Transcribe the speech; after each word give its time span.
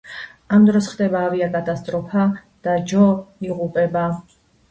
ამ 0.55 0.63
დროს 0.67 0.87
ხდება 0.93 1.19
ავიაკატასტროფა 1.25 2.25
და 2.67 2.75
ჯო 2.93 3.05
იღუპება. 3.49 4.09